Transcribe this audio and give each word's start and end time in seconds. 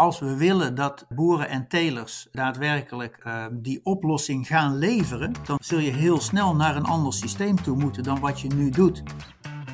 als 0.00 0.18
we 0.18 0.36
willen 0.36 0.74
dat 0.74 1.06
boeren 1.08 1.48
en 1.48 1.68
telers 1.68 2.28
daadwerkelijk 2.32 3.18
uh, 3.26 3.44
die 3.52 3.80
oplossing 3.82 4.46
gaan 4.46 4.78
leveren, 4.78 5.32
dan 5.44 5.58
zul 5.62 5.78
je 5.78 5.90
heel 5.90 6.20
snel 6.20 6.56
naar 6.56 6.76
een 6.76 6.84
ander 6.84 7.12
systeem 7.12 7.62
toe 7.62 7.76
moeten 7.76 8.02
dan 8.02 8.20
wat 8.20 8.40
je 8.40 8.48
nu 8.48 8.70
doet. 8.70 9.02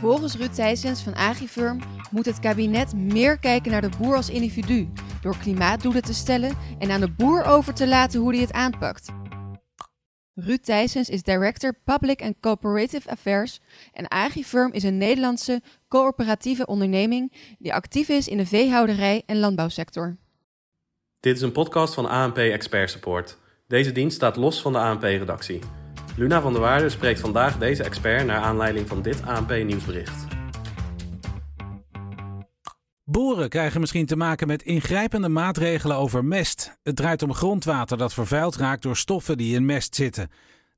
Volgens 0.00 0.36
Ruud 0.36 0.54
Thijsens 0.54 1.02
van 1.02 1.14
Agrifirm 1.14 1.80
moet 2.10 2.26
het 2.26 2.40
kabinet 2.40 2.94
meer 2.94 3.38
kijken 3.38 3.70
naar 3.70 3.80
de 3.80 3.96
boer 3.98 4.16
als 4.16 4.30
individu, 4.30 4.88
door 5.20 5.36
klimaatdoelen 5.36 6.02
te 6.02 6.14
stellen 6.14 6.56
en 6.78 6.90
aan 6.90 7.00
de 7.00 7.12
boer 7.12 7.44
over 7.44 7.74
te 7.74 7.88
laten 7.88 8.20
hoe 8.20 8.32
hij 8.32 8.40
het 8.40 8.52
aanpakt. 8.52 9.12
Ruud 10.38 10.62
Thijsens 10.62 11.08
is 11.08 11.22
Director 11.22 11.78
Public 11.84 12.22
and 12.22 12.34
Cooperative 12.40 13.10
Affairs 13.10 13.60
en 13.92 14.08
Agrifirm 14.08 14.72
is 14.72 14.82
een 14.82 14.98
Nederlandse 14.98 15.62
coöperatieve 15.88 16.66
onderneming 16.66 17.32
die 17.58 17.74
actief 17.74 18.08
is 18.08 18.28
in 18.28 18.36
de 18.36 18.46
veehouderij 18.46 19.22
en 19.26 19.38
landbouwsector. 19.38 20.16
Dit 21.20 21.36
is 21.36 21.42
een 21.42 21.52
podcast 21.52 21.94
van 21.94 22.08
ANP 22.08 22.36
Expert 22.36 22.90
Support. 22.90 23.38
Deze 23.66 23.92
dienst 23.92 24.16
staat 24.16 24.36
los 24.36 24.60
van 24.60 24.72
de 24.72 24.78
ANP-redactie. 24.78 25.60
Luna 26.16 26.40
van 26.40 26.52
der 26.52 26.62
Waarde 26.62 26.88
spreekt 26.88 27.20
vandaag 27.20 27.58
deze 27.58 27.82
expert 27.82 28.26
naar 28.26 28.40
aanleiding 28.40 28.88
van 28.88 29.02
dit 29.02 29.22
ANP-nieuwsbericht. 29.22 30.35
Boeren 33.16 33.48
krijgen 33.48 33.80
misschien 33.80 34.06
te 34.06 34.16
maken 34.16 34.46
met 34.46 34.62
ingrijpende 34.62 35.28
maatregelen 35.28 35.96
over 35.96 36.24
mest. 36.24 36.78
Het 36.82 36.96
draait 36.96 37.22
om 37.22 37.34
grondwater 37.34 37.98
dat 37.98 38.14
vervuild 38.14 38.56
raakt 38.56 38.82
door 38.82 38.96
stoffen 38.96 39.36
die 39.36 39.54
in 39.54 39.64
mest 39.64 39.94
zitten. 39.94 40.30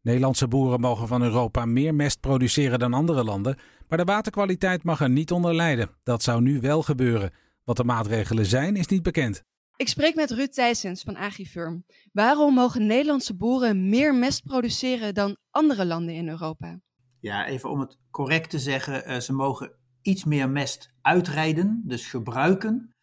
Nederlandse 0.03 0.49
boeren 0.49 0.81
mogen 0.81 1.09
van 1.09 1.23
Europa 1.23 1.65
meer 1.65 1.95
mest 1.95 2.21
produceren 2.21 2.79
dan 2.79 2.95
andere 2.95 3.25
landen, 3.25 3.59
maar 3.89 3.99
de 3.99 4.05
waterkwaliteit 4.05 4.83
mag 4.83 5.01
er 5.01 5.11
niet 5.11 5.33
onder 5.33 5.55
lijden. 5.55 5.91
Dat 6.03 6.23
zou 6.23 6.41
nu 6.41 6.61
wel 6.61 6.83
gebeuren. 6.83 7.31
Wat 7.65 7.77
de 7.77 7.85
maatregelen 7.85 8.47
zijn, 8.47 8.77
is 8.77 8.87
niet 8.87 9.03
bekend. 9.03 9.43
Ik 9.77 9.89
spreek 9.89 10.15
met 10.15 10.31
Ruud 10.31 10.53
Thijsens 10.53 11.03
van 11.03 11.17
Agrifirm. 11.17 11.85
Waarom 12.13 12.55
mogen 12.55 12.87
Nederlandse 12.87 13.37
boeren 13.37 13.89
meer 13.89 14.15
mest 14.15 14.45
produceren 14.45 15.15
dan 15.15 15.37
andere 15.51 15.87
landen 15.87 16.15
in 16.15 16.29
Europa? 16.29 16.81
Ja, 17.21 17.47
even 17.47 17.71
om 17.71 17.81
het 17.81 17.97
correct 18.11 18.51
te 18.51 18.59
zeggen, 18.59 19.11
uh, 19.11 19.19
ze 19.19 19.33
mogen 19.33 19.77
iets 20.09 20.25
meer 20.25 20.51
mest 20.51 20.93
uitrijden, 21.03 21.83
dus 21.85 22.07
gebruiken. 22.07 22.95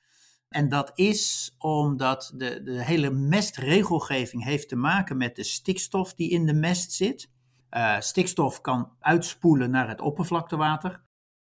En 0.49 0.69
dat 0.69 0.91
is 0.95 1.55
omdat 1.57 2.33
de, 2.35 2.63
de 2.63 2.83
hele 2.83 3.09
mestregelgeving 3.09 4.43
heeft 4.43 4.69
te 4.69 4.75
maken 4.75 5.17
met 5.17 5.35
de 5.35 5.43
stikstof 5.43 6.13
die 6.13 6.29
in 6.29 6.45
de 6.45 6.53
mest 6.53 6.91
zit. 6.91 7.29
Uh, 7.71 7.99
stikstof 7.99 8.61
kan 8.61 8.91
uitspoelen 8.99 9.71
naar 9.71 9.87
het 9.87 10.01
oppervlaktewater. 10.01 11.03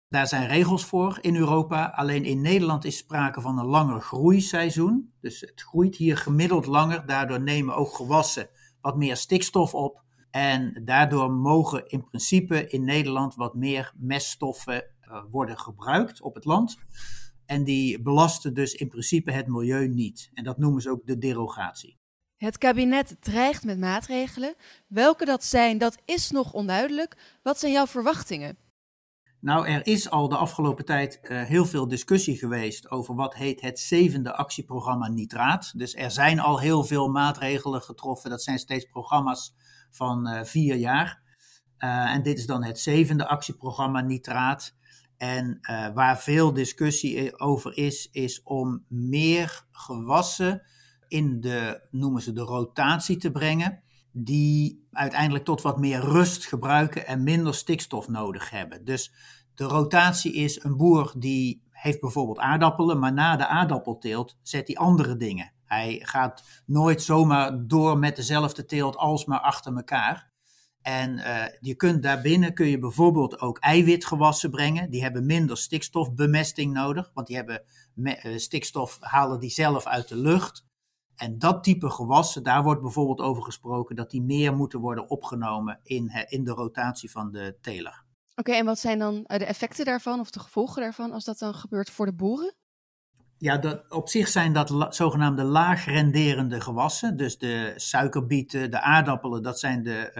Daar 0.08 0.26
zijn 0.26 0.48
regels 0.48 0.84
voor 0.84 1.18
in 1.20 1.36
Europa. 1.36 1.84
Alleen 1.84 2.24
in 2.24 2.40
Nederland 2.40 2.84
is 2.84 2.96
sprake 2.96 3.40
van 3.40 3.58
een 3.58 3.66
langer 3.66 4.00
groeiseizoen. 4.00 5.12
Dus 5.20 5.40
het 5.40 5.62
groeit 5.62 5.96
hier 5.96 6.16
gemiddeld 6.16 6.66
langer. 6.66 7.06
Daardoor 7.06 7.40
nemen 7.40 7.76
ook 7.76 7.94
gewassen 7.94 8.48
wat 8.80 8.96
meer 8.96 9.16
stikstof 9.16 9.74
op. 9.74 10.02
En 10.30 10.82
daardoor 10.84 11.30
mogen 11.30 11.88
in 11.88 12.04
principe 12.04 12.66
in 12.66 12.84
Nederland 12.84 13.34
wat 13.34 13.54
meer 13.54 13.92
meststoffen 13.96 14.84
worden 15.30 15.58
gebruikt 15.58 16.20
op 16.20 16.34
het 16.34 16.44
land. 16.44 16.78
En 17.46 17.64
die 17.64 18.02
belasten 18.02 18.54
dus 18.54 18.74
in 18.74 18.88
principe 18.88 19.32
het 19.32 19.46
milieu 19.46 19.88
niet. 19.88 20.30
En 20.34 20.44
dat 20.44 20.58
noemen 20.58 20.82
ze 20.82 20.90
ook 20.90 21.06
de 21.06 21.18
derogatie. 21.18 21.98
Het 22.36 22.58
kabinet 22.58 23.16
dreigt 23.20 23.64
met 23.64 23.78
maatregelen. 23.78 24.54
Welke 24.86 25.24
dat 25.24 25.44
zijn, 25.44 25.78
dat 25.78 25.98
is 26.04 26.30
nog 26.30 26.52
onduidelijk. 26.52 27.38
Wat 27.42 27.58
zijn 27.58 27.72
jouw 27.72 27.86
verwachtingen? 27.86 28.58
Nou, 29.40 29.68
er 29.68 29.86
is 29.86 30.10
al 30.10 30.28
de 30.28 30.36
afgelopen 30.36 30.84
tijd 30.84 31.20
uh, 31.22 31.42
heel 31.42 31.64
veel 31.64 31.88
discussie 31.88 32.38
geweest 32.38 32.90
over 32.90 33.14
wat 33.14 33.34
heet 33.34 33.60
het 33.60 33.78
zevende 33.78 34.34
actieprogramma 34.34 35.08
nitraat. 35.08 35.78
Dus 35.78 35.94
er 35.94 36.10
zijn 36.10 36.40
al 36.40 36.60
heel 36.60 36.84
veel 36.84 37.08
maatregelen 37.08 37.82
getroffen. 37.82 38.30
Dat 38.30 38.42
zijn 38.42 38.58
steeds 38.58 38.84
programma's 38.84 39.54
van 39.90 40.28
uh, 40.28 40.44
vier 40.44 40.76
jaar. 40.76 41.22
Uh, 41.78 42.14
en 42.14 42.22
dit 42.22 42.38
is 42.38 42.46
dan 42.46 42.64
het 42.64 42.78
zevende 42.80 43.26
actieprogramma 43.26 44.00
nitraat. 44.00 44.75
En 45.18 45.58
waar 45.94 46.18
veel 46.18 46.52
discussie 46.52 47.38
over 47.38 47.76
is, 47.76 48.08
is 48.12 48.42
om 48.42 48.84
meer 48.88 49.64
gewassen 49.70 50.62
in 51.08 51.40
de, 51.40 51.86
noemen 51.90 52.22
ze 52.22 52.32
de 52.32 52.40
rotatie 52.40 53.16
te 53.16 53.30
brengen 53.30 53.82
die 54.12 54.86
uiteindelijk 54.92 55.44
tot 55.44 55.62
wat 55.62 55.78
meer 55.78 56.00
rust 56.00 56.46
gebruiken 56.46 57.06
en 57.06 57.22
minder 57.22 57.54
stikstof 57.54 58.08
nodig 58.08 58.50
hebben. 58.50 58.84
Dus 58.84 59.12
de 59.54 59.64
rotatie 59.64 60.32
is 60.32 60.64
een 60.64 60.76
boer 60.76 61.14
die 61.18 61.62
heeft 61.70 62.00
bijvoorbeeld 62.00 62.38
aardappelen, 62.38 62.98
maar 62.98 63.12
na 63.12 63.36
de 63.36 63.46
aardappelteelt 63.46 64.38
zet 64.42 64.66
hij 64.66 64.76
andere 64.76 65.16
dingen. 65.16 65.52
Hij 65.64 66.00
gaat 66.02 66.62
nooit 66.66 67.02
zomaar 67.02 67.66
door 67.66 67.98
met 67.98 68.16
dezelfde 68.16 68.64
teelt 68.64 68.96
alsmaar 68.96 69.40
achter 69.40 69.76
elkaar. 69.76 70.30
En 70.86 71.18
uh, 71.18 71.44
je 71.60 71.74
kunt 71.74 72.02
daarbinnen 72.02 72.54
kun 72.54 72.66
je 72.66 72.78
bijvoorbeeld 72.78 73.40
ook 73.40 73.58
eiwitgewassen 73.58 74.50
brengen. 74.50 74.90
Die 74.90 75.02
hebben 75.02 75.26
minder 75.26 75.56
stikstofbemesting 75.56 76.72
nodig, 76.72 77.10
want 77.14 77.26
die 77.26 77.36
hebben 77.36 77.62
uh, 77.94 78.38
stikstof 78.38 78.98
halen 79.00 79.40
die 79.40 79.50
zelf 79.50 79.86
uit 79.86 80.08
de 80.08 80.16
lucht. 80.16 80.64
En 81.16 81.38
dat 81.38 81.64
type 81.64 81.90
gewassen, 81.90 82.42
daar 82.42 82.62
wordt 82.62 82.82
bijvoorbeeld 82.82 83.20
over 83.20 83.42
gesproken 83.42 83.96
dat 83.96 84.10
die 84.10 84.22
meer 84.22 84.54
moeten 84.54 84.80
worden 84.80 85.10
opgenomen 85.10 85.80
in, 85.82 86.10
in 86.28 86.44
de 86.44 86.50
rotatie 86.50 87.10
van 87.10 87.30
de 87.30 87.56
teler. 87.60 88.04
Oké, 88.30 88.40
okay, 88.40 88.58
en 88.60 88.66
wat 88.66 88.78
zijn 88.78 88.98
dan 88.98 89.24
de 89.26 89.44
effecten 89.44 89.84
daarvan 89.84 90.20
of 90.20 90.30
de 90.30 90.40
gevolgen 90.40 90.82
daarvan 90.82 91.12
als 91.12 91.24
dat 91.24 91.38
dan 91.38 91.54
gebeurt 91.54 91.90
voor 91.90 92.06
de 92.06 92.14
boeren? 92.14 92.54
Ja, 93.38 93.58
dat, 93.58 93.92
op 93.92 94.08
zich 94.08 94.28
zijn 94.28 94.52
dat 94.52 94.70
la, 94.70 94.90
zogenaamde 94.90 95.42
laag 95.42 95.84
renderende 95.84 96.60
gewassen. 96.60 97.16
Dus 97.16 97.38
de 97.38 97.72
suikerbieten, 97.76 98.70
de 98.70 98.80
aardappelen, 98.80 99.42
dat 99.42 99.58
zijn 99.58 99.82
de 99.82 100.12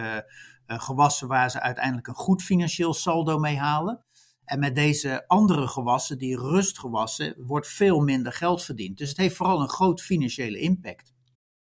gewassen 0.67 1.27
waar 1.27 1.51
ze 1.51 1.61
uiteindelijk 1.61 2.07
een 2.07 2.13
goed 2.13 2.43
financieel 2.43 2.93
saldo 2.93 3.37
mee 3.37 3.57
halen. 3.57 4.05
En 4.45 4.59
met 4.59 4.75
deze 4.75 5.27
andere 5.27 5.67
gewassen, 5.67 6.17
die 6.17 6.37
rustgewassen, 6.37 7.35
wordt 7.37 7.67
veel 7.67 7.99
minder 7.99 8.33
geld 8.33 8.63
verdiend. 8.63 8.97
Dus 8.97 9.09
het 9.09 9.17
heeft 9.17 9.35
vooral 9.35 9.61
een 9.61 9.69
groot 9.69 10.01
financiële 10.01 10.59
impact. 10.59 11.13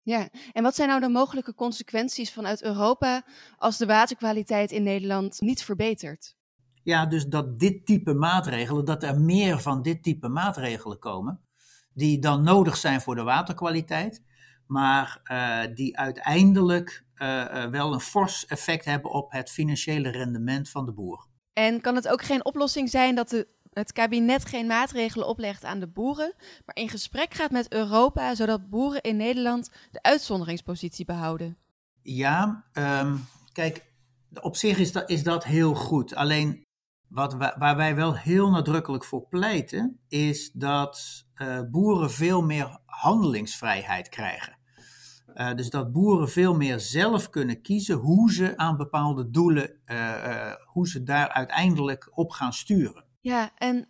Ja, 0.03 0.29
en 0.53 0.63
wat 0.63 0.75
zijn 0.75 0.89
nou 0.89 1.01
de 1.01 1.09
mogelijke 1.09 1.55
consequenties 1.55 2.33
vanuit 2.33 2.63
Europa 2.63 3.25
als 3.57 3.79
de 3.79 3.87
waterkwaliteit 3.87 4.73
in 4.73 4.83
Nederland 4.83 5.41
niet 5.41 5.65
verbetert? 5.65 6.37
Ja, 6.83 7.07
dus 7.07 7.27
dat 7.27 7.59
dit 7.59 7.87
type 7.87 8.15
maatregelen, 8.15 8.85
dat 8.85 9.03
er 9.03 9.21
meer 9.21 9.61
van 9.61 9.83
dit 9.83 10.03
type 10.03 10.29
maatregelen 10.29 10.99
komen, 10.99 11.41
die 11.95 12.19
dan 12.19 12.43
nodig 12.43 12.77
zijn 12.77 13.01
voor 13.01 13.15
de 13.15 13.23
waterkwaliteit, 13.23 14.23
maar 14.67 15.21
uh, 15.25 15.75
die 15.75 15.99
uiteindelijk 15.99 17.04
uh, 17.19 17.45
uh, 17.55 17.67
wel 17.67 17.93
een 17.93 18.01
fors 18.01 18.47
effect 18.47 18.85
hebben 18.85 19.11
op 19.11 19.33
het 19.33 19.51
financiële 19.51 20.11
rendement 20.11 20.71
van 20.71 20.85
de 20.85 20.93
boer. 20.93 21.27
En 21.53 21.81
kan 21.81 21.95
het 21.95 22.09
ook 22.09 22.23
geen 22.23 22.45
oplossing 22.45 22.91
zijn 22.91 23.15
dat 23.15 23.29
de, 23.29 23.49
het 23.73 23.93
kabinet 23.93 24.45
geen 24.45 24.67
maatregelen 24.67 25.29
oplegt 25.29 25.65
aan 25.65 25.81
de 25.81 25.89
boeren, 25.89 26.35
maar 26.65 26.77
in 26.77 26.89
gesprek 26.89 27.35
gaat 27.35 27.51
met 27.51 27.73
Europa, 27.73 28.35
zodat 28.35 28.71
boeren 28.71 29.03
in 29.03 29.17
Nederland 29.17 29.71
de 29.91 30.03
uitzonderingspositie 30.03 31.05
behouden? 31.05 31.59
Ja, 32.03 32.65
um, 32.73 33.27
kijk, 33.53 33.93
op 34.41 34.57
zich 34.57 34.79
is 34.79 34.93
dat, 34.93 35.11
is 35.11 35.23
dat 35.23 35.45
heel 35.45 35.75
goed. 35.75 36.15
Alleen 36.15 36.63
wat 37.09 37.35
waar 37.35 37.77
wij 37.77 37.95
wel 37.95 38.17
heel 38.17 38.51
nadrukkelijk 38.51 39.05
voor 39.05 39.27
pleiten, 39.29 40.01
is 40.09 40.51
dat 40.53 41.25
uh, 41.37 41.61
boeren 41.71 42.11
veel 42.11 42.43
meer 42.43 42.79
handelingsvrijheid 42.85 44.09
krijgen. 44.09 44.59
Uh, 45.35 45.55
dus 45.55 45.71
dat 45.71 45.93
boeren 45.93 46.29
veel 46.29 46.55
meer 46.55 46.81
zelf 46.81 47.31
kunnen 47.31 47.63
kiezen 47.63 47.97
hoe 47.97 48.33
ze 48.33 48.57
aan 48.57 48.77
bepaalde 48.77 49.31
doelen, 49.31 49.71
uh, 49.87 50.53
hoe 50.65 50.89
ze 50.89 51.03
daar 51.03 51.29
uiteindelijk 51.29 52.11
op 52.15 52.31
gaan 52.31 52.53
sturen. 52.53 53.05
Ja, 53.21 53.51
en 53.57 53.89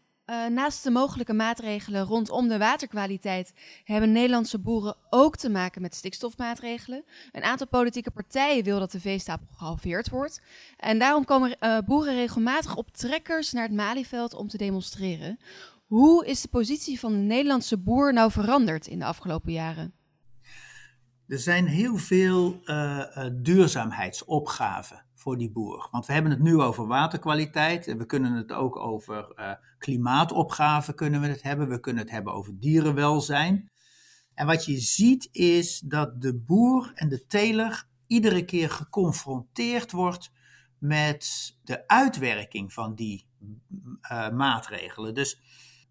naast 0.49 0.85
de 0.85 0.91
mogelijke 0.91 1.33
maatregelen 1.33 2.05
rondom 2.05 2.49
de 2.49 2.59
waterkwaliteit 2.59 3.53
hebben 3.85 4.13
Nederlandse 4.13 4.59
boeren 4.59 4.97
ook 5.11 5.37
te 5.37 5.51
maken 5.51 5.83
met 5.83 5.95
stikstofmaatregelen. 5.95 7.05
Een 7.33 7.43
aantal 7.43 7.67
politieke 7.67 8.11
partijen 8.11 8.65
wil 8.65 8.79
dat 8.79 8.93
de 8.93 9.01
veestapel 9.01 9.47
gehalveerd 9.51 10.09
wordt. 10.09 10.43
En 10.77 10.99
daarom 10.99 11.25
komen 11.25 11.57
boeren 11.87 12.15
regelmatig 12.15 12.77
op 12.77 12.91
trekkers 12.91 13.53
naar 13.53 13.63
het 13.63 13.73
Malieveld 13.73 14.35
om 14.35 14.49
te 14.49 14.57
demonstreren. 14.57 15.39
Hoe 15.87 16.27
is 16.27 16.41
de 16.41 16.49
positie 16.49 17.01
van 17.01 17.13
de 17.13 17.19
Nederlandse 17.19 17.79
boer 17.79 18.13
nou 18.13 18.31
veranderd 18.31 18.87
in 18.87 18.99
de 18.99 19.05
afgelopen 19.05 19.53
jaren? 19.53 19.95
Er 21.29 21.39
zijn 21.39 21.67
heel 21.67 21.97
veel 21.97 22.61
uh, 22.65 23.05
duurzaamheidsopgaven 23.33 25.05
voor 25.15 25.39
die 25.39 25.51
boer. 25.51 25.89
Want 25.91 26.07
we 26.07 26.13
hebben 26.13 26.31
het 26.31 26.41
nu 26.41 26.61
over 26.61 26.87
waterkwaliteit 26.87 27.87
en 27.87 27.99
we 27.99 28.07
kunnen 28.07 28.33
het 28.33 28.53
ook 28.53 28.77
over 28.77 29.33
uh, 29.37 29.53
klimaatopgaven 29.79 30.95
kunnen 30.95 31.21
we 31.21 31.27
het 31.27 31.43
hebben. 31.43 31.69
We 31.69 31.81
kunnen 31.81 32.03
het 32.03 32.13
hebben 32.13 32.33
over 32.33 32.61
dierenwelzijn. 32.61 33.71
En 34.35 34.47
wat 34.47 34.65
je 34.65 34.79
ziet 34.79 35.29
is 35.33 35.79
dat 35.81 36.21
de 36.21 36.37
boer 36.37 36.93
en 36.95 37.09
de 37.09 37.27
teler 37.27 37.87
iedere 38.07 38.45
keer 38.45 38.71
geconfronteerd 38.71 39.93
wordt 39.93 40.33
met 40.79 41.55
de 41.63 41.89
uitwerking 41.89 42.73
van 42.73 42.95
die 42.95 43.27
maatregelen. 44.33 45.15
Dus 45.15 45.41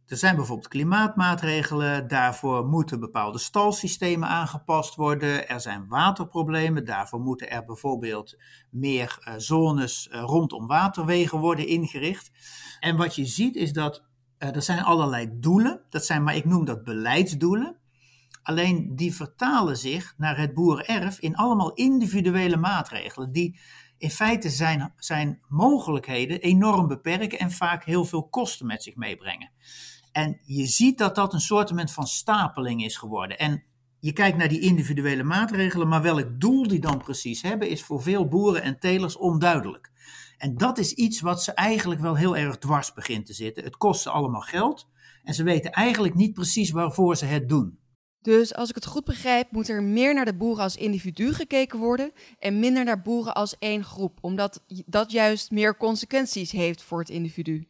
Er 0.08 0.18
zijn 0.18 0.36
bijvoorbeeld 0.36 0.68
klimaatmaatregelen, 0.68 2.08
daarvoor 2.08 2.66
moeten 2.66 3.00
bepaalde 3.00 3.38
stalsystemen 3.38 4.28
aangepast 4.28 4.96
worden. 4.96 5.48
Er 5.48 5.62
zijn 5.62 5.88
waterproblemen, 5.88 6.86
daarvoor 6.86 7.20
moeten 7.20 7.50
er 7.50 7.66
bijvoorbeeld 7.66 8.38
meer 8.70 9.18
uh, 9.20 9.34
zones 9.38 10.10
uh, 10.12 10.22
rondom 10.22 10.68
waterwegen 10.68 11.40
worden 11.40 11.68
ingericht. 11.68 12.32
En 12.80 12.98
wat 12.98 13.16
je 13.16 13.26
ziet 13.26 13.56
is 13.56 13.74
dat 13.74 14.04
uh, 14.40 14.56
er 14.56 14.62
zijn 14.62 14.84
allerlei 14.84 15.30
doelen, 15.34 15.82
dat 15.90 16.06
zijn, 16.06 16.24
maar 16.24 16.36
ik 16.36 16.46
noem 16.46 16.66
dat 16.66 16.84
beleidsdoelen. 16.84 17.78
Alleen 18.44 18.96
die 18.96 19.16
vertalen 19.16 19.78
zich 19.78 20.14
naar 20.18 20.38
het 20.38 20.54
boerenerf 20.54 21.20
in 21.20 21.36
allemaal 21.36 21.74
individuele 21.74 22.58
maatregelen 22.58 23.32
die 23.32 23.60
in 23.98 24.12
feite 24.12 24.50
zijn, 24.50 24.94
zijn 24.96 25.42
mogelijkheden 25.48 26.42
enorm 26.42 26.88
beperken 26.88 27.40
en 27.40 27.52
vaak 27.52 27.84
heel 27.86 28.06
veel 28.06 28.28
kosten 28.28 28.66
met 28.66 28.84
zich 28.84 28.96
meebrengen. 28.96 29.52
En 30.14 30.40
je 30.46 30.66
ziet 30.66 30.98
dat 30.98 31.16
dat 31.16 31.34
een 31.34 31.40
soort 31.40 31.92
van 31.92 32.08
stapeling 32.08 32.84
is 32.84 32.98
geworden. 32.98 33.40
En 33.40 33.64
je 34.00 34.14
kijkt 34.14 34.38
naar 34.38 34.48
die 34.48 34.60
individuele 34.60 35.24
maatregelen, 35.24 35.88
maar 35.88 36.02
welk 36.02 36.40
doel 36.40 36.68
die 36.68 36.80
dan 36.80 36.98
precies 36.98 37.42
hebben, 37.42 37.70
is 37.70 37.84
voor 37.84 38.02
veel 38.02 38.28
boeren 38.28 38.64
en 38.64 38.80
telers 38.80 39.18
onduidelijk. 39.18 39.92
En 40.38 40.58
dat 40.58 40.78
is 40.78 40.94
iets 40.94 41.22
wat 41.22 41.44
ze 41.44 41.52
eigenlijk 41.52 42.02
wel 42.02 42.16
heel 42.16 42.38
erg 42.38 42.58
dwars 42.58 42.94
begint 42.94 43.26
te 43.26 43.34
zitten. 43.34 43.64
Het 43.64 43.78
kost 43.78 44.02
ze 44.02 44.10
allemaal 44.10 44.42
geld 44.42 44.88
en 45.24 45.34
ze 45.34 45.44
weten 45.44 45.72
eigenlijk 45.72 46.16
niet 46.16 46.34
precies 46.34 46.72
waarvoor 46.72 47.16
ze 47.16 47.26
het 47.26 47.50
doen. 47.50 47.80
Dus 48.22 48.56
als 48.56 48.70
ik 48.70 48.76
het 48.76 48.86
goed 48.86 49.04
begrijp, 49.04 49.52
moet 49.52 49.70
er 49.70 49.84
meer 49.84 50.14
naar 50.14 50.26
de 50.26 50.36
boeren 50.36 50.64
als 50.64 50.76
individu 50.76 51.34
gekeken 51.34 51.80
worden 51.80 52.12
en 52.40 52.60
minder 52.60 52.84
naar 52.84 53.02
boeren 53.02 53.34
als 53.34 53.58
één 53.60 53.84
groep, 53.84 54.18
omdat 54.22 54.64
dat 54.86 55.12
juist 55.12 55.52
meer 55.52 55.78
consequenties 55.78 56.52
heeft 56.52 56.82
voor 56.82 57.00
het 57.00 57.10
individu. 57.10 57.68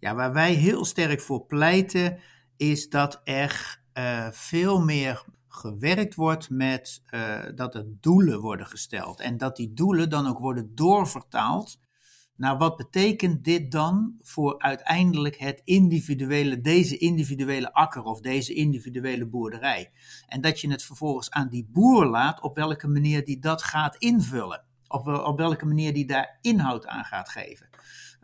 Ja, 0.00 0.14
waar 0.14 0.32
wij 0.32 0.52
heel 0.52 0.84
sterk 0.84 1.20
voor 1.20 1.46
pleiten, 1.46 2.18
is 2.56 2.88
dat 2.88 3.20
er 3.24 3.82
uh, 3.94 4.28
veel 4.30 4.80
meer 4.80 5.24
gewerkt 5.48 6.14
wordt 6.14 6.50
met 6.50 7.02
uh, 7.10 7.44
dat 7.54 7.74
er 7.74 7.86
doelen 8.00 8.40
worden 8.40 8.66
gesteld. 8.66 9.20
En 9.20 9.36
dat 9.36 9.56
die 9.56 9.72
doelen 9.72 10.10
dan 10.10 10.26
ook 10.26 10.38
worden 10.38 10.74
doorvertaald 10.74 11.78
naar 12.36 12.58
wat 12.58 12.76
betekent 12.76 13.44
dit 13.44 13.70
dan 13.70 14.14
voor 14.22 14.58
uiteindelijk 14.58 15.36
het 15.36 15.60
individuele, 15.64 16.60
deze 16.60 16.96
individuele 16.96 17.72
akker 17.72 18.02
of 18.02 18.20
deze 18.20 18.54
individuele 18.54 19.26
boerderij. 19.26 19.90
En 20.26 20.40
dat 20.40 20.60
je 20.60 20.70
het 20.70 20.82
vervolgens 20.82 21.30
aan 21.30 21.48
die 21.48 21.68
boer 21.72 22.06
laat 22.06 22.40
op 22.40 22.54
welke 22.54 22.88
manier 22.88 23.24
die 23.24 23.38
dat 23.38 23.62
gaat 23.62 23.96
invullen. 23.96 24.64
Op, 24.88 25.06
op 25.06 25.38
welke 25.38 25.66
manier 25.66 25.94
die 25.94 26.06
daar 26.06 26.38
inhoud 26.40 26.86
aan 26.86 27.04
gaat 27.04 27.28
geven. 27.28 27.67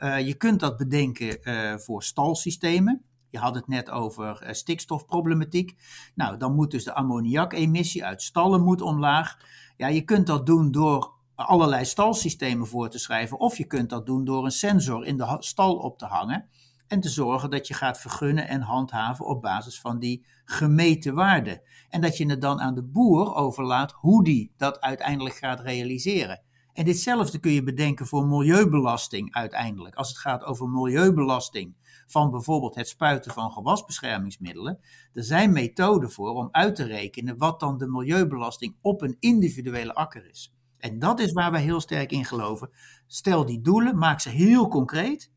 Uh, 0.04 0.26
je 0.26 0.34
kunt 0.34 0.60
dat 0.60 0.76
bedenken 0.76 1.38
uh, 1.42 1.76
voor 1.76 2.02
stalsystemen. 2.02 3.04
Je 3.30 3.38
had 3.38 3.54
het 3.54 3.68
net 3.68 3.90
over 3.90 4.42
uh, 4.42 4.52
stikstofproblematiek. 4.52 5.76
Nou, 6.14 6.36
dan 6.36 6.54
moet 6.54 6.70
dus 6.70 6.84
de 6.84 6.94
ammoniakemissie 6.94 8.04
uit 8.04 8.22
stallen 8.22 8.62
moet 8.62 8.80
omlaag. 8.80 9.38
Ja, 9.76 9.86
je 9.86 10.02
kunt 10.02 10.26
dat 10.26 10.46
doen 10.46 10.70
door 10.70 11.12
allerlei 11.34 11.84
stalsystemen 11.84 12.66
voor 12.66 12.88
te 12.88 12.98
schrijven. 12.98 13.38
Of 13.38 13.56
je 13.56 13.64
kunt 13.64 13.90
dat 13.90 14.06
doen 14.06 14.24
door 14.24 14.44
een 14.44 14.50
sensor 14.50 15.04
in 15.04 15.16
de 15.16 15.36
stal 15.38 15.76
op 15.76 15.98
te 15.98 16.06
hangen. 16.06 16.48
En 16.86 17.00
te 17.00 17.08
zorgen 17.08 17.50
dat 17.50 17.66
je 17.66 17.74
gaat 17.74 18.00
vergunnen 18.00 18.48
en 18.48 18.60
handhaven 18.60 19.26
op 19.26 19.42
basis 19.42 19.80
van 19.80 19.98
die 19.98 20.26
gemeten 20.44 21.14
waarden. 21.14 21.62
En 21.88 22.00
dat 22.00 22.16
je 22.16 22.26
het 22.26 22.40
dan 22.40 22.60
aan 22.60 22.74
de 22.74 22.84
boer 22.84 23.34
overlaat 23.34 23.92
hoe 23.92 24.24
die 24.24 24.52
dat 24.56 24.80
uiteindelijk 24.80 25.34
gaat 25.34 25.60
realiseren. 25.60 26.42
En 26.74 26.84
ditzelfde 26.84 27.38
kun 27.38 27.52
je 27.52 27.62
bedenken 27.62 28.06
voor 28.06 28.26
milieubelasting 28.26 29.34
uiteindelijk. 29.34 29.94
Als 29.94 30.08
het 30.08 30.18
gaat 30.18 30.44
over 30.44 30.68
milieubelasting 30.68 31.74
van 32.06 32.30
bijvoorbeeld 32.30 32.74
het 32.74 32.88
spuiten 32.88 33.32
van 33.32 33.52
gewasbeschermingsmiddelen. 33.52 34.78
Er 35.12 35.24
zijn 35.24 35.52
methoden 35.52 36.10
voor 36.10 36.34
om 36.34 36.48
uit 36.50 36.74
te 36.74 36.84
rekenen 36.84 37.38
wat 37.38 37.60
dan 37.60 37.78
de 37.78 37.86
milieubelasting 37.86 38.76
op 38.80 39.02
een 39.02 39.16
individuele 39.20 39.94
akker 39.94 40.28
is. 40.30 40.54
En 40.78 40.98
dat 40.98 41.20
is 41.20 41.32
waar 41.32 41.50
wij 41.50 41.62
heel 41.62 41.80
sterk 41.80 42.12
in 42.12 42.24
geloven. 42.24 42.70
Stel 43.06 43.46
die 43.46 43.60
doelen, 43.60 43.98
maak 43.98 44.20
ze 44.20 44.28
heel 44.28 44.68
concreet 44.68 45.30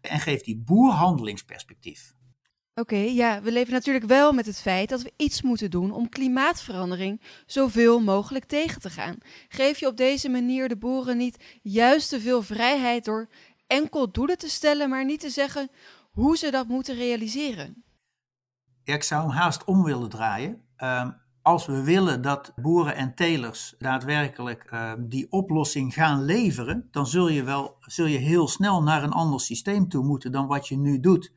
en 0.00 0.20
geef 0.20 0.42
die 0.42 0.58
boer 0.58 0.92
handelingsperspectief. 0.92 2.13
Oké, 2.74 2.96
ja, 2.96 3.42
we 3.42 3.52
leven 3.52 3.72
natuurlijk 3.72 4.04
wel 4.04 4.32
met 4.32 4.46
het 4.46 4.60
feit 4.60 4.88
dat 4.88 5.02
we 5.02 5.12
iets 5.16 5.42
moeten 5.42 5.70
doen 5.70 5.92
om 5.92 6.08
klimaatverandering 6.08 7.20
zoveel 7.46 8.00
mogelijk 8.00 8.44
tegen 8.44 8.80
te 8.80 8.90
gaan. 8.90 9.16
Geef 9.48 9.78
je 9.78 9.86
op 9.86 9.96
deze 9.96 10.28
manier 10.28 10.68
de 10.68 10.76
boeren 10.76 11.16
niet 11.16 11.58
juist 11.62 12.08
te 12.08 12.20
veel 12.20 12.42
vrijheid 12.42 13.04
door 13.04 13.28
enkel 13.66 14.12
doelen 14.12 14.38
te 14.38 14.48
stellen, 14.48 14.88
maar 14.88 15.04
niet 15.04 15.20
te 15.20 15.30
zeggen 15.30 15.70
hoe 16.10 16.36
ze 16.36 16.50
dat 16.50 16.68
moeten 16.68 16.94
realiseren? 16.94 17.84
Ik 18.84 19.02
zou 19.02 19.22
hem 19.22 19.30
haast 19.30 19.64
om 19.64 19.84
willen 19.84 20.08
draaien. 20.08 20.62
Um, 20.78 21.22
als 21.42 21.66
we 21.66 21.84
willen 21.84 22.22
dat 22.22 22.52
boeren 22.56 22.96
en 22.96 23.14
telers 23.14 23.74
daadwerkelijk 23.78 24.70
uh, 24.70 24.92
die 24.98 25.26
oplossing 25.30 25.94
gaan 25.94 26.24
leveren, 26.24 26.88
dan 26.90 27.06
zul 27.06 27.28
je, 27.28 27.42
wel, 27.42 27.76
zul 27.80 28.06
je 28.06 28.18
heel 28.18 28.48
snel 28.48 28.82
naar 28.82 29.02
een 29.02 29.12
ander 29.12 29.40
systeem 29.40 29.88
toe 29.88 30.04
moeten 30.04 30.32
dan 30.32 30.46
wat 30.46 30.68
je 30.68 30.76
nu 30.76 31.00
doet. 31.00 31.32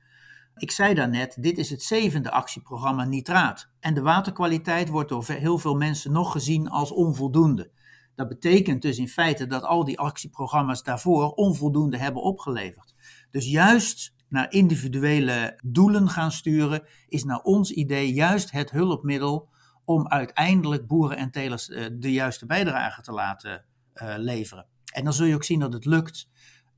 Ik 0.57 0.71
zei 0.71 0.93
daarnet, 0.93 1.37
dit 1.39 1.57
is 1.57 1.69
het 1.69 1.83
zevende 1.83 2.31
actieprogramma 2.31 3.05
nitraat. 3.05 3.69
En 3.79 3.93
de 3.93 4.01
waterkwaliteit 4.01 4.89
wordt 4.89 5.09
door 5.09 5.25
heel 5.27 5.57
veel 5.57 5.75
mensen 5.75 6.11
nog 6.11 6.31
gezien 6.31 6.69
als 6.69 6.91
onvoldoende. 6.91 7.71
Dat 8.15 8.27
betekent 8.27 8.81
dus 8.81 8.97
in 8.97 9.07
feite 9.07 9.47
dat 9.47 9.63
al 9.63 9.83
die 9.83 9.99
actieprogramma's 9.99 10.83
daarvoor 10.83 11.31
onvoldoende 11.31 11.97
hebben 11.97 12.21
opgeleverd. 12.21 12.95
Dus 13.31 13.51
juist 13.51 14.13
naar 14.29 14.51
individuele 14.51 15.59
doelen 15.65 16.09
gaan 16.09 16.31
sturen, 16.31 16.83
is 17.07 17.23
naar 17.23 17.41
ons 17.41 17.71
idee 17.71 18.13
juist 18.13 18.51
het 18.51 18.71
hulpmiddel 18.71 19.49
om 19.85 20.07
uiteindelijk 20.07 20.87
boeren 20.87 21.17
en 21.17 21.31
telers 21.31 21.69
uh, 21.69 21.85
de 21.93 22.11
juiste 22.11 22.45
bijdrage 22.45 23.01
te 23.01 23.11
laten 23.11 23.65
uh, 23.95 24.13
leveren. 24.17 24.65
En 24.93 25.03
dan 25.03 25.13
zul 25.13 25.25
je 25.25 25.35
ook 25.35 25.43
zien 25.43 25.59
dat 25.59 25.73
het 25.73 25.85
lukt. 25.85 26.29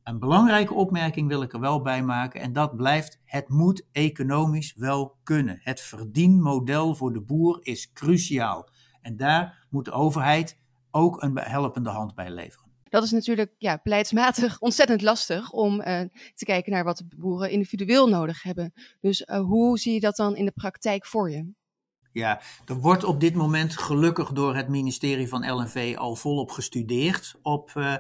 Een 0.10 0.20
belangrijke 0.20 0.74
opmerking 0.74 1.28
wil 1.28 1.42
ik 1.42 1.54
er 1.54 1.60
wel 1.60 1.82
bij 1.82 2.04
maken 2.04 2.42
en 2.42 2.54
dat 2.54 2.76
blijft, 2.76 3.20
het 3.26 3.50
moet 3.50 3.88
economisch 3.92 4.74
wel 4.76 5.18
kunnen. 5.24 5.60
Het 5.62 5.82
verdienmodel 5.82 6.96
voor 6.96 7.14
de 7.14 7.22
boer 7.22 7.60
is 7.62 7.92
cruciaal. 7.92 8.70
En 9.02 9.18
daar 9.18 9.66
moet 9.70 9.86
de 9.86 9.92
overheid 9.92 10.58
ook 10.92 11.22
een 11.22 11.40
helpende 11.40 11.90
hand 11.90 12.16
bij 12.16 12.32
leveren. 12.32 12.72
Dat 12.84 13.04
is 13.04 13.12
natuurlijk 13.12 13.54
ja, 13.58 13.80
beleidsmatig 13.84 14.60
ontzettend 14.68 15.02
lastig 15.02 15.52
om 15.52 15.74
uh, 15.74 15.84
te 16.34 16.46
kijken 16.46 16.72
naar 16.72 16.84
wat 16.84 16.98
de 16.98 17.16
boeren 17.18 17.52
individueel 17.52 18.08
nodig 18.08 18.44
hebben. 18.44 18.74
Dus 19.02 19.22
uh, 19.22 19.40
hoe 19.40 19.80
zie 19.80 19.94
je 19.94 20.00
dat 20.00 20.16
dan 20.16 20.36
in 20.36 20.46
de 20.46 20.52
praktijk 20.52 21.06
voor 21.06 21.32
je? 21.32 21.52
Ja, 22.12 22.42
er 22.66 22.76
wordt 22.76 23.04
op 23.04 23.20
dit 23.20 23.36
moment 23.36 23.78
gelukkig 23.78 24.32
door 24.32 24.56
het 24.56 24.68
ministerie 24.68 25.28
van 25.28 25.52
LNV 25.52 25.96
al 25.98 26.16
volop 26.16 26.52
gestudeerd 26.52 27.36
op 27.42 27.72
uh, 27.78 27.96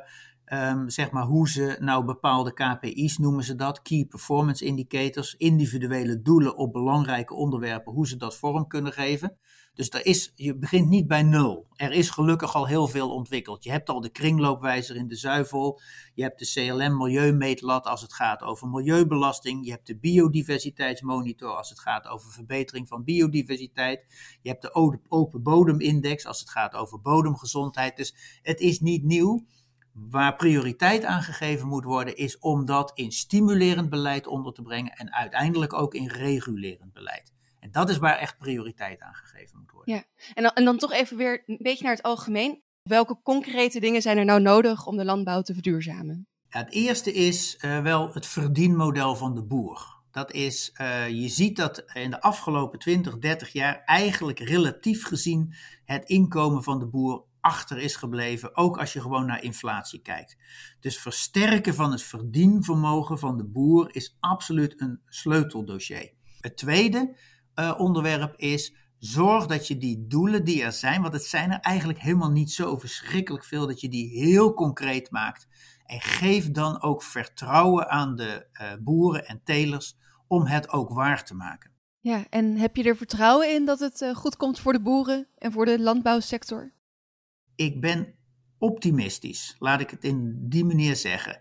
um, 0.53 0.89
zeg 0.89 1.12
maar 1.12 1.25
hoe 1.25 1.50
ze 1.50 1.77
nou 1.79 2.06
bepaalde 2.06 2.53
KPI's 2.53 3.18
noemen 3.18 3.44
ze 3.44 3.56
dat, 3.56 3.82
Key 3.82 4.06
Performance 4.06 4.65
Indicators, 4.65 5.36
individuele 5.36 6.22
doelen 6.22 6.58
op 6.58 6.74
belangrijke 6.74 7.34
onderwerpen, 7.34 7.94
hoe 7.94 8.08
ze 8.08 8.18
dat 8.18 8.38
vorm 8.38 8.68
kunnen 8.68 8.94
geven. 8.94 9.38
Dus 9.79 9.89
er 9.89 10.06
is, 10.06 10.32
je 10.36 10.56
begint 10.56 10.89
niet 10.89 11.08
bij 11.08 11.24
nul. 11.24 11.68
Er 11.75 11.91
is 11.91 12.10
gelukkig 12.10 12.56
al 12.56 12.68
heel 12.68 12.88
veel 12.88 13.13
ontwikkeld. 13.13 13.63
Je 13.63 13.72
hebt 13.72 13.89
al 13.89 14.01
de 14.01 14.10
kringloopwijzer 14.10 14.96
in 14.96 15.08
de 15.08 15.15
zuivel. 15.15 15.79
Je 16.13 16.24
hebt 16.24 16.39
de 16.39 16.51
CLM 16.53 16.98
Milieumeetlat 16.98 17.86
als 17.86 18.01
het 18.01 18.13
gaat 18.13 18.41
over 18.41 18.68
milieubelasting. 18.68 19.65
Je 19.65 19.72
hebt 19.72 19.88
de 19.88 19.98
biodiversiteitsmonitor 19.98 21.56
als 21.56 21.70
het 21.70 21.79
gaat 21.79 22.08
over 22.08 22.32
verbetering 22.32 22.88
van 22.88 23.03
biodiversiteit. 23.03 24.06
Je 24.41 24.50
hebt 24.50 24.62
de 24.62 24.74
open 25.10 25.44
bodemindex 25.44 26.25
als 26.25 26.39
het 26.39 26.50
gaat 26.50 26.74
over 26.74 27.01
bodemgezondheid. 27.01 27.98
Dus 27.98 28.39
het 28.41 28.60
is 28.60 28.79
niet 28.79 29.03
nieuw. 29.03 29.46
Waar 29.93 30.36
prioriteit 30.36 31.05
aan 31.05 31.22
gegeven 31.22 31.67
moet 31.67 31.84
worden, 31.84 32.17
is 32.17 32.39
om 32.39 32.65
dat 32.65 32.91
in 32.93 33.12
stimulerend 33.12 33.89
beleid 33.89 34.27
onder 34.27 34.53
te 34.53 34.62
brengen 34.62 34.91
en 34.91 35.13
uiteindelijk 35.13 35.74
ook 35.74 35.93
in 35.93 36.08
regulerend 36.08 36.93
beleid. 36.93 37.34
En 37.60 37.72
dat 37.72 37.89
is 37.89 37.98
waar 37.98 38.17
echt 38.17 38.38
prioriteit 38.38 39.01
aan 39.01 39.13
gegeven 39.13 39.58
moet 39.60 39.72
worden. 39.72 39.96
Ja, 39.96 40.03
en 40.34 40.43
dan, 40.43 40.51
en 40.51 40.65
dan 40.65 40.77
toch 40.77 40.91
even 40.91 41.17
weer 41.17 41.43
een 41.46 41.58
beetje 41.62 41.84
naar 41.84 41.96
het 41.96 42.03
algemeen. 42.03 42.62
Welke 42.84 43.19
concrete 43.24 43.79
dingen 43.79 44.01
zijn 44.01 44.17
er 44.17 44.25
nou 44.25 44.41
nodig 44.41 44.86
om 44.86 44.98
de 44.98 45.05
landbouw 45.05 45.41
te 45.41 45.53
verduurzamen? 45.53 46.27
Ja, 46.50 46.60
het 46.60 46.72
eerste 46.72 47.13
is 47.13 47.58
uh, 47.62 47.81
wel 47.81 48.13
het 48.13 48.25
verdienmodel 48.25 49.15
van 49.15 49.36
de 49.36 49.43
boer. 49.43 49.98
Dat 50.12 50.31
is, 50.31 50.74
uh, 50.81 51.10
je 51.10 51.27
ziet 51.27 51.55
dat 51.55 51.84
in 51.93 52.10
de 52.10 52.22
afgelopen 52.22 52.79
20, 52.79 53.17
30 53.17 53.51
jaar 53.51 53.81
eigenlijk 53.86 54.39
relatief 54.39 55.03
gezien 55.05 55.53
het 55.86 56.05
inkomen 56.05 56.63
van 56.63 56.79
de 56.79 56.86
boer 56.86 57.24
achter 57.41 57.77
is 57.77 57.96
gebleven, 57.96 58.55
ook 58.55 58.77
als 58.77 58.93
je 58.93 59.01
gewoon 59.01 59.25
naar 59.25 59.43
inflatie 59.43 60.01
kijkt. 60.01 60.38
Dus 60.79 61.00
versterken 61.00 61.75
van 61.75 61.91
het 61.91 62.03
verdienvermogen 62.03 63.19
van 63.19 63.38
de 63.38 63.46
boer 63.46 63.96
is 63.96 64.17
absoluut 64.19 64.81
een 64.81 65.01
sleuteldossier. 65.05 66.13
Het 66.39 66.58
tweede 66.58 67.15
uh, 67.55 67.75
onderwerp 67.77 68.36
is 68.36 68.75
zorg 69.00 69.46
dat 69.46 69.67
je 69.67 69.77
die 69.77 70.08
doelen 70.08 70.43
die 70.43 70.63
er 70.63 70.72
zijn, 70.72 71.01
want 71.01 71.13
het 71.13 71.24
zijn 71.24 71.51
er 71.51 71.60
eigenlijk 71.60 72.00
helemaal 72.00 72.31
niet 72.31 72.51
zo 72.51 72.77
verschrikkelijk 72.77 73.46
veel, 73.46 73.67
dat 73.67 73.81
je 73.81 73.89
die 73.89 74.10
heel 74.10 74.53
concreet 74.53 75.12
maakt. 75.12 75.48
En 75.86 76.01
geef 76.01 76.51
dan 76.51 76.81
ook 76.81 77.03
vertrouwen 77.03 77.89
aan 77.89 78.15
de 78.15 78.48
uh, 78.53 78.67
boeren 78.79 79.25
en 79.25 79.41
telers 79.43 79.98
om 80.27 80.46
het 80.46 80.69
ook 80.69 80.89
waar 80.89 81.24
te 81.24 81.36
maken. 81.36 81.72
Ja, 82.00 82.25
en 82.29 82.58
heb 82.58 82.75
je 82.75 82.84
er 82.84 82.98
vertrouwen 82.98 83.53
in 83.53 83.65
dat 83.65 83.79
het 83.79 84.12
goed 84.13 84.38
komt 84.38 84.60
voor 84.60 84.74
de 84.74 84.81
boeren 84.81 85.27
en 85.38 85.51
voor 85.51 85.65
de 85.65 85.79
landbouwsector? 85.79 86.74
Ik 87.60 87.82
ben 87.82 88.13
optimistisch, 88.58 89.56
laat 89.58 89.82
ik 89.82 89.89
het 89.89 90.04
in 90.04 90.50
die 90.50 90.66
manier 90.66 90.96
zeggen. 90.96 91.39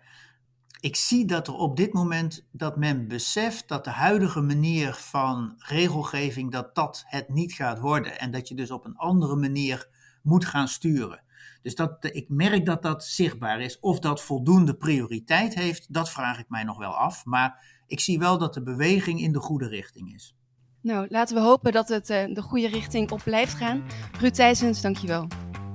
Ik 0.81 0.97
zie 0.97 1.25
dat 1.25 1.47
er 1.47 1.55
op 1.55 1.77
dit 1.77 1.93
moment 1.93 2.47
dat 2.53 2.77
men 2.77 3.09
beseft 3.09 3.69
dat 3.69 3.85
de 3.85 3.91
huidige 3.91 4.41
manier 4.41 4.95
van 4.95 5.55
regelgeving 5.59 6.53
dat 6.53 6.75
dat 6.75 7.05
het 7.07 7.29
niet 7.29 7.53
gaat 7.53 7.79
worden 7.79 8.19
en 8.19 8.31
dat 8.31 8.49
je 8.49 8.55
dus 8.55 8.71
op 8.71 8.85
een 8.85 8.97
andere 8.97 9.37
manier 9.37 9.89
moet 10.23 10.45
gaan 10.45 10.69
sturen. 10.69 11.23
Dus 11.63 11.75
dat, 11.75 11.97
ik 12.01 12.29
merk 12.29 12.67
dat 12.67 12.83
dat 12.83 13.05
zichtbaar 13.05 13.61
is. 13.61 13.81
Of 13.81 13.99
dat 13.99 14.23
voldoende 14.23 14.75
prioriteit 14.75 15.55
heeft, 15.55 15.93
dat 15.95 16.11
vraag 16.11 16.39
ik 16.39 16.49
mij 16.49 16.65
nog 16.65 16.79
wel 16.79 16.97
af. 16.97 17.25
Maar 17.25 17.65
ik 17.87 18.01
zie 18.01 18.19
wel 18.19 18.39
dat 18.39 18.55
de 18.55 18.63
beweging 18.63 19.21
in 19.21 19.33
de 19.33 19.41
goede 19.41 19.69
richting 19.69 20.15
is. 20.15 20.37
Nou, 20.83 21.07
laten 21.11 21.37
we 21.37 21.43
hopen 21.43 21.73
dat 21.73 21.89
het 21.89 22.11
uh, 22.11 22.35
de 22.35 22.43
goede 22.43 22.69
richting 22.69 23.11
op 23.11 23.21
blijft 23.25 23.55
gaan. 23.55 23.83
Ruud 24.21 24.35
Thijsens, 24.35 24.81
dankjewel. 24.81 25.48